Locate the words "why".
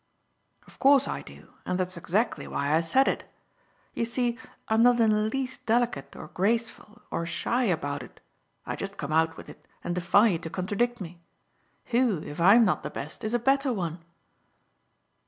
2.47-2.73